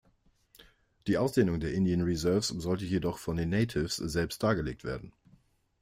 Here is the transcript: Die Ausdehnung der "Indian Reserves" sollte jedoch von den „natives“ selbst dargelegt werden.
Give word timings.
Die 1.05 1.19
Ausdehnung 1.19 1.59
der 1.59 1.75
"Indian 1.75 2.01
Reserves" 2.01 2.47
sollte 2.47 2.85
jedoch 2.85 3.19
von 3.19 3.37
den 3.37 3.49
„natives“ 3.49 3.97
selbst 3.97 4.41
dargelegt 4.41 4.83
werden. 4.83 5.13